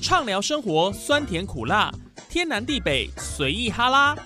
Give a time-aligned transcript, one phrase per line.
[0.00, 1.92] 畅聊生活酸甜苦辣，
[2.28, 4.16] 天南地北随意哈拉，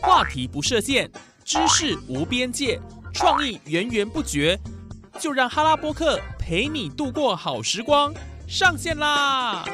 [0.00, 1.08] 话题不设限，
[1.44, 2.80] 知识无边界，
[3.12, 4.58] 创意源源不绝，
[5.18, 8.12] 就让哈拉播客陪你度过好时光，
[8.48, 9.64] 上线啦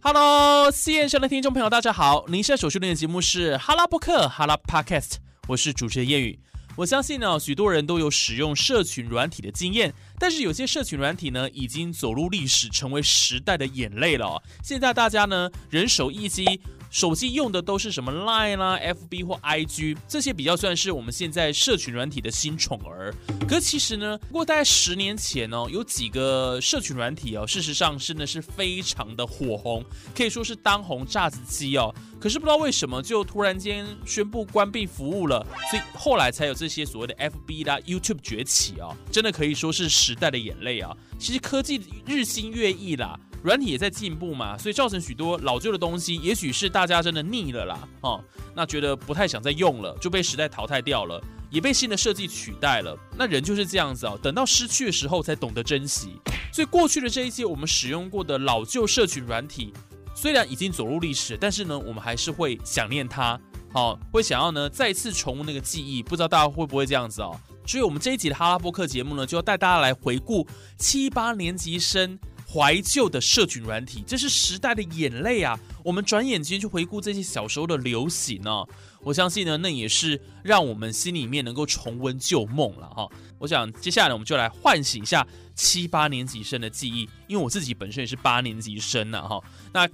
[0.00, 2.24] ！Hello，线上的听众朋友，大家好！
[2.28, 5.16] 您现在所收听的节目是哈拉播客哈拉 Podcast，
[5.48, 6.38] 我是主持人叶宇。
[6.76, 14.42] 我相信呢，许多人都有使用社群软体的经验，但是有些社群软体呢，已经走入历史，成为时代的眼泪了。
[14.62, 16.60] 现在大家呢，人手一机。
[16.90, 23.14] 手机用的都是什么 Line 啦、FB 或 IG 这些比较算是我们现在社群软体的新宠儿。
[23.46, 29.84] 可其实呢，不过大概十年前哦，有几个社群软体哦，事实上真的是非常的火红，
[30.16, 31.94] 可以说是当红炸子鸡哦。
[32.18, 40.96] 可是不知道为什么就突然间宣布关闭服务了，所以后来才有这些所谓的 FB 啦、YouTube 崛起哦，真的可以说是时代的眼泪啊。
[41.18, 43.18] 其实科技日新月异啦。
[43.40, 48.20] 软体也在进步嘛，所以造成许多老旧的东西，也许是大家真的腻了啦，哦，
[48.52, 52.98] 那觉得不太想再用了，就被时代淘汰掉了，也被新的设计取代了。
[53.16, 56.20] 那人就是这样子哦，等到失去的时候才懂得珍惜。
[56.52, 59.72] 所以过去的这一些我们使用过的老旧社群软体，
[60.16, 63.40] 虽然已经走入历史，但是呢，我们还是会想念它，
[63.72, 66.02] 好，会想要呢再次重温那个记忆。
[66.02, 67.38] 不知道大家会不会这样子哦？
[67.68, 70.46] 所以我们这一集的哈拉波克节目呢，就要带大家来回顾
[70.78, 72.18] 七八年级生。
[72.50, 75.60] 怀旧的社群软体，这是时代的眼泪啊！
[75.84, 78.64] 我们转眼间去回顾这些小时候的流行呢，
[79.02, 83.06] 我相信呢，那也是让我们心里面能够重温旧梦了哈。
[83.38, 89.38] 我想接下来我们就来唤醒一下七八年级生的记忆，因为我自己本身也是八年级生呢哈。
[89.74, 89.86] 那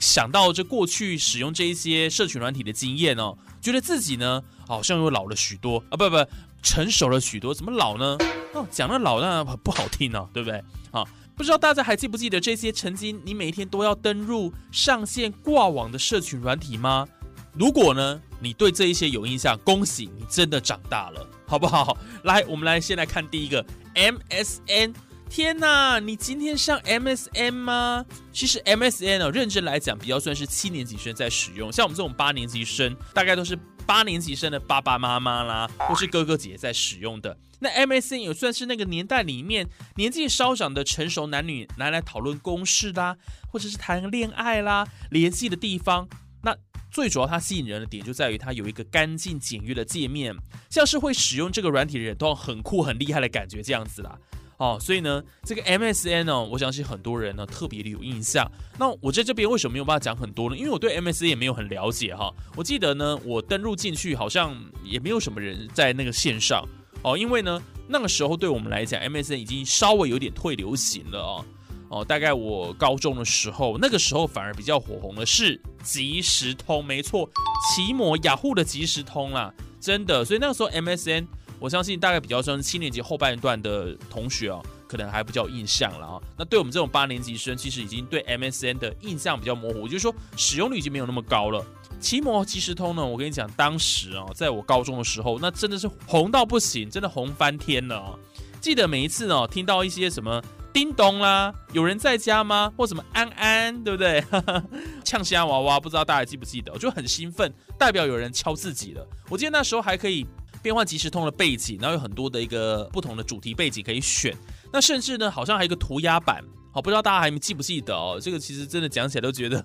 [0.00, 6.16] 想到这过去使用这一些社群软体的经验哦，觉得自己呢好像又老了许多啊，不不，
[6.62, 7.54] 成熟了许多。
[7.54, 8.16] 怎么老呢？
[8.52, 10.62] 哦，讲的老那不好听呢，对不对？
[10.90, 11.04] 啊。
[11.36, 17.08] 不知道大家还记不记得这些曾经你每天都要登入上线挂网的社群软体吗？
[17.54, 21.96] 如果呢，你对这一些有印象，恭喜你真的长大了，好不好？
[22.24, 23.64] 来，我们来先来看第一个
[23.94, 24.92] MSN。
[25.30, 28.04] 天呐，你今天上 MSN 吗？
[28.32, 37.38] 其实 MSN 哦，认真来讲，比较算是七年级生在使用，像我们这种八年级生，大概都是八年级生的爸爸妈妈啦，或是哥哥姐姐在使用的。
[37.60, 43.16] 那 MSN 也算是那个年代里面年纪稍长的成熟男女拿来讨论公事啦，
[43.52, 46.08] 或者是谈恋爱啦联系的地方。
[46.42, 46.56] 那
[46.90, 50.34] 最主要它吸引人的点就在于它有一个干净简约的界面，
[50.68, 54.18] 像是会使用这个软体的人都很酷很厉害的感觉这样子啦。
[54.60, 58.46] 哦，所以呢，这个 MSN 呢，我相信很多人呢特别的有印象。
[58.78, 60.56] 那我在这边为什么没有办法讲很多呢？
[60.56, 62.30] 因为我对 MSN 也没有很了解哈。
[62.54, 64.54] 我记得呢，我登录进去好像
[64.84, 66.62] 也没有什么人在那个线上。
[67.02, 71.44] 哦，因为呢，那个时候对我们来讲，MSN 已经稍微有点退流行了哦。
[71.88, 77.26] 哦，大概我高中的时候，那个时候反而比较火红的是即时通，没错，
[77.74, 79.50] 奇摩雅虎的即时通啦，
[79.80, 80.22] 真的。
[80.22, 81.26] 所以那个时候 MSN，
[81.60, 86.20] 我相信大概比较像七年级后半段的同学哦，可能还比较印象了啊。
[86.36, 91.64] 那对我们这种八年级生，其实已经对 MSN 的印象比较模糊，就是说使用率已经没有那么高了。
[92.00, 97.96] 奇摩即时通呢，我跟你讲，当时啊，在我高中的时候，那真的是红到不行，真的红翻天了。
[97.96, 98.18] 哦
[98.60, 102.70] 记得每一次哦，听到一些什么叮咚啦，有人在家吗？
[102.76, 104.22] 或什么安安，对不对？
[105.02, 106.70] 呛虾娃娃，不知道大家记不记得？
[106.70, 109.06] 我就很兴奋，代表有人敲自己了。
[109.30, 110.26] 我记得那时候还可以
[110.62, 114.36] 变换即时通的背景，然后有很多的一个不同的主题背景可以选。
[114.72, 116.42] 那甚至呢，好像还有一个涂鸦版。
[116.72, 118.16] 好，不知道大家还记不记得哦？
[118.22, 119.64] 这个其实真的讲起来都觉得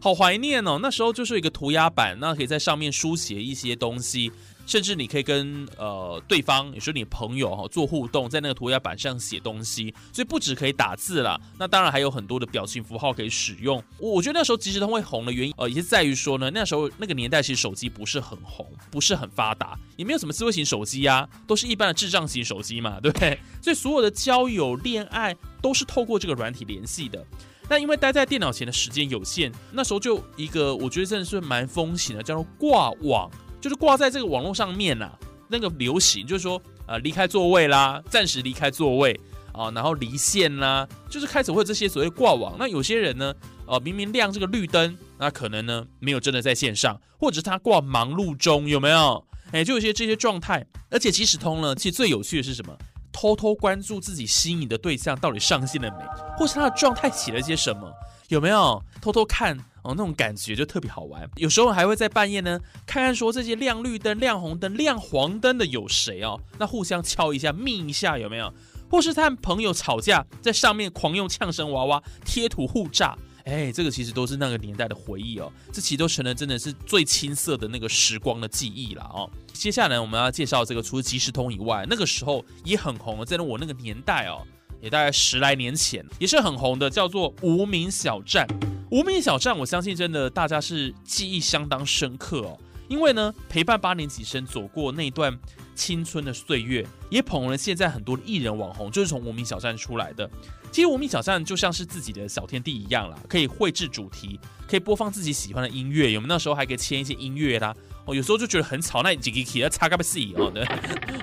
[0.00, 0.78] 好怀念哦。
[0.80, 4.30] 那时候就是一个涂鸦版，那可以在上面书写一些东西。
[4.66, 13.82] 甚至你可以跟呃对方，也是你朋友哈做互动，在那个涂鸦板上写东西，所以不止可以打字啦，那当然还有很多的表情符号可以使用。
[13.98, 23.38] 我觉得那时候即时通会红的原因，呃，也是在于说呢，那时候那个年代其实手机不是很红，不是很发达，也没有什么智慧型手机啊，都是一般的智障型手机嘛，对不对？
[23.62, 27.24] 所以所有的交友、恋爱都是透过这个软体联系的。
[27.68, 33.30] 那因为待在电脑前的时间有限，那时候就一个我觉得真的是蛮风行的，叫做挂网。
[33.64, 35.10] 就是挂在这个网络上面呐，
[35.48, 39.18] 那个流行就是说，呃，离开座位啦，暂时离开座位
[39.54, 42.56] 啊，然后离线啦，就是开始会有这些所谓挂网。
[42.58, 43.32] 那有些人呢，
[43.66, 49.26] 呃，明明亮这个绿灯，那可能呢没有真的在线上，或者是他挂忙碌中，有没有？
[49.50, 50.62] 哎，就有些这些状态。
[50.90, 52.76] 而且即时通呢，其实最有趣的是什么？
[53.10, 56.04] 偷偷关注自己心仪的对象到底上线了没，
[56.36, 57.90] 或是他的状态写了些什么，
[58.28, 58.82] 有没有？
[59.00, 59.56] 偷偷看。
[59.84, 61.30] 哦，那种感觉就特别好玩。
[61.36, 68.52] 有时候还会在半夜呢，看看说这些亮绿灯、亮红灯、亮黄灯的有谁哦，那互相敲一下、密一下有没有？
[68.90, 73.16] 或是和朋友吵架，在上面狂用呛声娃娃贴图互炸。
[73.44, 79.28] 哎，这个其实都是那个年代的回忆哦，这其实都成了真的是最青涩的那个时光的记忆了哦。
[79.52, 84.46] 接下来我们要介绍这个，除了即时通以外，那个时候也很红，在我那个年代哦，
[84.80, 88.46] 也大概十来年前也是很红的，叫做无名小站。
[88.90, 95.36] 无名小站，我相信真的大家是记忆相当深刻哦，因为呢，陪伴八年级生走过那段
[95.74, 100.30] 青春的岁月，也捧红了现在很多艺人网红，就是从无名小站出来的。
[100.70, 104.38] 其实无名小站就像是自己的小天地一样啦，可以绘制主题，
[104.68, 106.12] 可以播放自己喜欢的音乐。
[106.12, 107.74] 有没那时候还可以签一些音乐啦？
[108.04, 110.62] 哦，有时候就觉得很吵，那几个 key 要插个 C 哦，对，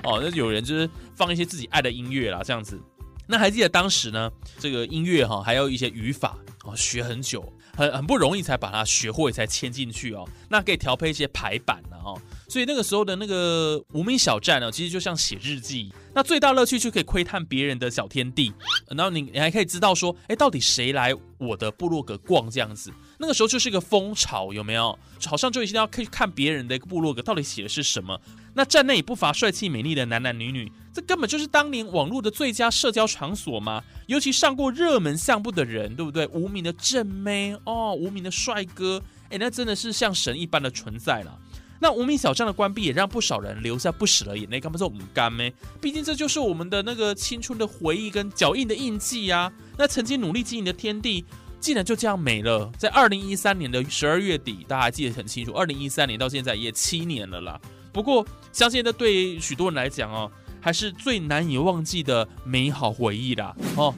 [0.02, 2.80] 哦，那有人就是放一些自己爱的音乐啦，这样子。
[3.26, 10.28] 那还记得当时呢，这个音乐哈，还有一些语法哦，学很久，很很不容易才把它学会，才签进去哦。
[10.48, 12.20] 那可以调配一些排版呢，哦。
[12.48, 15.90] 所以那个时候的那个无名小站呢，其实就像写日记。
[16.14, 18.52] 那最大乐趣就可以窥探别人的小天地，
[18.88, 22.92] 然后你你还可以知道说，哎，到底谁来我的部落格逛这样子。
[23.18, 24.98] 那个时候就是一个风潮，有没有？
[25.26, 28.20] 好像就一定要可以看别人的一个部落格到底写的是什么。
[28.54, 33.82] 那站内也不乏帅气美丽的男男女女，这根本就是当年网络的最佳社交场所嘛。
[34.06, 36.26] 尤其上过热门相簿的人，对不对？
[36.28, 39.00] 无名的正妹哦，无名的帅哥，
[39.30, 41.38] 哎，那真的是像神一般的存在了。
[41.80, 45.52] 那无名小站的关闭也让不少人留下不舍的眼泪，干嘛说唔干咩？
[45.80, 49.52] 毕竟这就是我们的那个青春的回忆跟脚印的印记呀。
[49.76, 51.24] 那曾经努力经营的天地，
[51.62, 52.70] 竟然就这样没了。
[52.76, 57.58] 在二零一三年的十二月底，大家还记得很清楚，二零一三年到现在也七年了啦。
[57.92, 60.30] 不过，相信这对许多人来讲哦，
[60.60, 63.54] 还是最难以忘记的美好回忆啦。
[63.76, 63.94] 哦。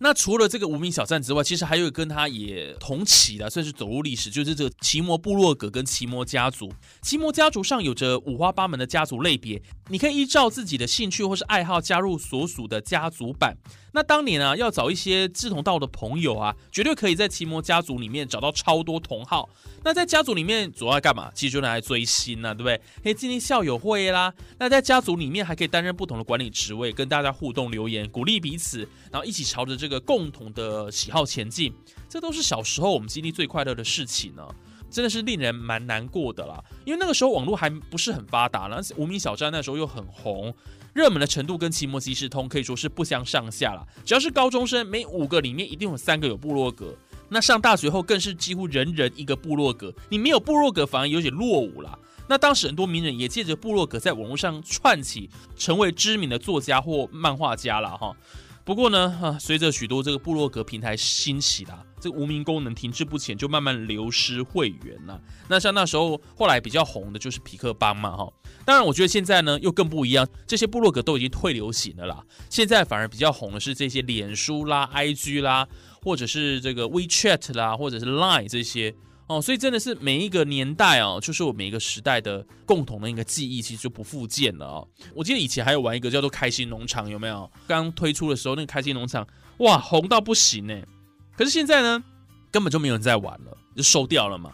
[0.00, 6.72] 那除了这个无名小站之外，其实还有跟他也同期的，算是走入历史，就是这个奇摩部落格跟奇摩家族。
[7.02, 13.56] 奇摩家族上有着五花八门的家族类别，你可以依照自己的兴趣或是爱好加入所属的家族版。
[13.92, 19.48] 那当年啊，要找一些志同道的朋友啊，绝对可以在奇摩家族里面找到超多同好。
[19.82, 21.32] 那在家族里面主要干嘛？
[21.34, 22.80] 其实就拿来追星呢，对不对？
[23.02, 24.32] 可以进行校友会啦。
[24.58, 31.72] 那在家族里面还可以担任不同的管理职位，跟大家互动留言，鼓励彼此，然后一起朝着这个共同的喜好前进。
[32.08, 34.46] 这都是小时候我们经历最快乐的事情呢，
[34.90, 36.62] 真的是令人蛮难过的啦。
[36.84, 40.54] 因为那个时候网络还不是很发达，然后无名小站那时候又很红。
[40.94, 43.86] 热门的程度跟奇摩即时通可以说是不相上下了。
[44.04, 46.94] 只要是高中生，每五个里面一定有三个有部落格。
[47.28, 49.94] 那上大学后更是几乎人人一个部落格。
[50.08, 51.96] 你没有部落格反而有点落伍啦。
[52.26, 58.16] 那当时很多名人也借着部落格在网络上串起，成为知名的作家或漫画家了哈。
[58.68, 65.18] 不过呢，哈，随着许多这个部落格平台兴起啦，这个无名功能停滞不前，就慢慢流失会员了。
[65.48, 68.30] 那像那时候后来比较红的就是匹克邦嘛，哈。
[68.66, 72.22] 当然，我觉得现在呢又更不一样，这些部落格都已经退流行了啦。
[72.50, 75.66] 现在反而比较红的是这些脸书啦、IG 啦，
[76.02, 78.94] 或者是这个 WeChat 啦，或者是 Line 这些。
[79.28, 84.88] 哦，所以真的是每一个年代哦，就是我每一个时代的共同的一个记忆，其实就不复见了哦。
[85.14, 87.50] 我记得以前还有玩一个叫做开心农场，有没有？
[87.66, 89.26] 刚推出的时候，那个开心农场
[89.58, 90.74] 哇，红到不行呢。
[91.36, 92.02] 可是现在呢，
[92.50, 94.50] 根本就没有人在玩了，就收掉了嘛。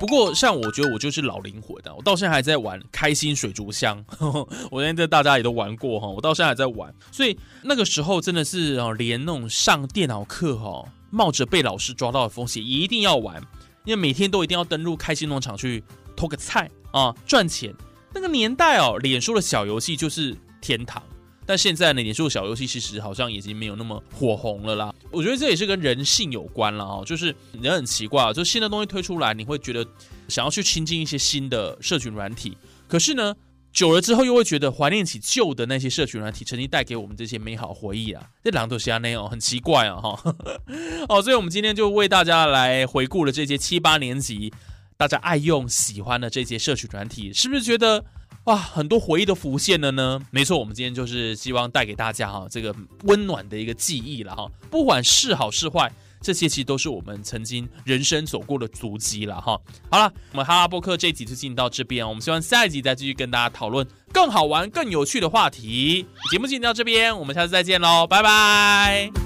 [0.00, 4.04] 不过像我觉得我就是老灵魂的，我到现在还在玩开心水族箱，
[4.72, 6.08] 我相信大家也都玩过哈。
[6.08, 13.40] 我到现在还在玩，所以那个时候真的是哦，连那种上电脑课哈，冒着被老师抓到的风险，一定要玩。
[13.86, 15.82] 因为每天都一定要登录开心农场去
[16.14, 17.74] 偷个菜啊赚钱，
[18.12, 21.02] 那个年代哦，脸书的小游戏就是天堂。
[21.46, 24.94] 但现在呢，脸书的小游戏其实好像已经没有那么火红了啦。
[25.10, 29.86] 我觉得这也是跟人性有关了哦，就是人很奇怪，就新的东西推出来，你会觉得
[30.28, 33.34] 想要去亲近一些新的社群软体，可是呢。
[33.72, 38.30] 久了之后，又会觉得怀念起旧的那些社群软体，曾经带给我们这些美好回忆啊。
[38.42, 40.36] 这两都是那样，很奇怪啊，哈。
[41.08, 44.52] 哦，所以我们今天就为大家来回顾了这些七八年级
[44.96, 48.02] 大家爱用、喜欢的这些社群软体，是不是觉得
[48.44, 50.20] 哇，很多回忆都浮现了呢？
[50.30, 55.92] 没错，我们今天就是希望带给大家哈这个温暖的一个记忆了哈，不管是好是坏。
[56.20, 59.60] 这些其实都是我们曾经人生走过的足迹了哈。
[59.90, 66.06] 好了，我们哈拉波克这一集就进到这边，我们希望下一集再继续跟大家讨论更好玩、更有趣的话题。
[66.30, 69.25] 节目进到这边，我们下次再见喽，拜拜。